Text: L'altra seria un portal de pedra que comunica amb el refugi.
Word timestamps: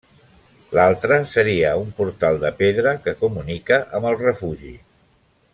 L'altra 0.77 1.19
seria 1.33 1.75
un 1.83 1.93
portal 2.01 2.41
de 2.45 2.53
pedra 2.63 2.97
que 3.05 3.17
comunica 3.23 3.81
amb 3.99 4.13
el 4.15 4.21
refugi. 4.27 4.77